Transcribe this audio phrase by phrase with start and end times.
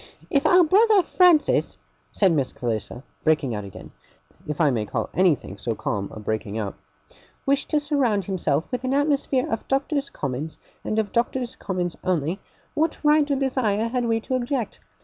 [0.31, 1.77] 'If our brother Francis,'
[2.11, 3.91] said Miss Clarissa, breaking out again,
[4.47, 6.73] if I may call anything so calm a breaking out,
[7.45, 12.39] 'wished to surround himself with an atmosphere of Doctors' Commons, and of Doctors' Commons only,
[12.73, 14.79] what right or desire had we to object?